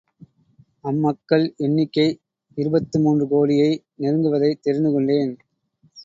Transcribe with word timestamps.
அம்மக்கள் 0.81 1.53
எண்ணிக்கை 1.57 2.05
இருபத்து 2.57 2.99
மூன்று 2.99 3.27
கோடியை 3.27 3.83
நெருங்குவதைத் 3.99 4.61
தெரிந்து 4.61 4.91
கொண்டேன். 4.91 5.33